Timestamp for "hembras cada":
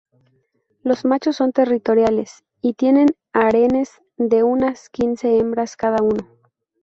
5.37-6.01